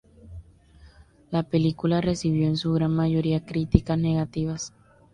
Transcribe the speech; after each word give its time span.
La 1.29 1.43
película 1.43 2.01
recibió 2.01 2.47
en 2.47 2.57
su 2.57 2.73
gran 2.73 2.91
mayoría 2.95 3.45
críticas 3.45 3.99
negativas. 3.99 4.73